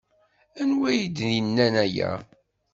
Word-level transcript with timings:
Anwa 0.61 0.87
ay 0.91 1.01
d-yennan 1.15 1.73
aya? 1.83 2.11